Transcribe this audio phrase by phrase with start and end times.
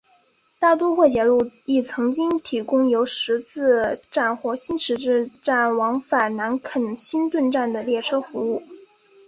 [0.59, 8.63] 大都会铁路亦曾经提供由新十字站或新十字门站往返南肯辛顿站的列车服务。